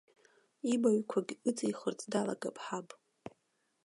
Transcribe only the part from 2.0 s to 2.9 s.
далагап ҳаб.